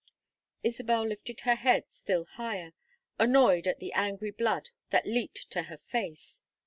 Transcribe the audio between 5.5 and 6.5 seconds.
to her face.